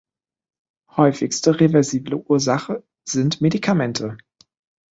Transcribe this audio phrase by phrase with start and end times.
[0.97, 4.17] Häufigste reversible Ursache sind Medikamente.